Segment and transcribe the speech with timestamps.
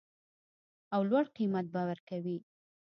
[0.93, 2.37] او لوړ قیمت به ورکوي